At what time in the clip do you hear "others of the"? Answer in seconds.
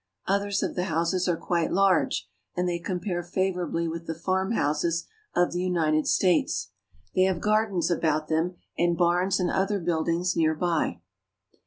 0.25-0.85